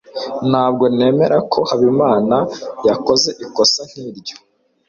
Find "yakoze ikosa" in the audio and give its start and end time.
2.87-3.79